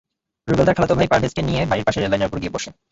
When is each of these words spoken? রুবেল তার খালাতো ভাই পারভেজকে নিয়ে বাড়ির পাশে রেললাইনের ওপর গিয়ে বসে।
রুবেল 0.47 0.65
তার 0.65 0.75
খালাতো 0.77 0.93
ভাই 0.95 1.07
পারভেজকে 1.11 1.41
নিয়ে 1.41 1.61
বাড়ির 1.69 1.85
পাশে 1.87 1.99
রেললাইনের 1.99 2.29
ওপর 2.29 2.39
গিয়ে 2.39 2.55
বসে। 2.55 2.69